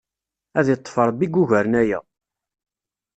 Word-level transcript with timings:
Ad 0.59 0.67
iṭṭef 0.75 0.95
Ṛebbi 1.07 1.25
i 1.27 1.33
yugaren 1.33 1.73
aya! 1.81 1.99